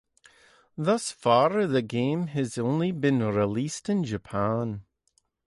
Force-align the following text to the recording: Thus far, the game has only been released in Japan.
Thus 0.75 1.11
far, 1.11 1.67
the 1.67 1.83
game 1.83 2.25
has 2.29 2.57
only 2.57 2.91
been 2.91 3.19
released 3.21 3.87
in 3.87 4.03
Japan. 4.03 4.83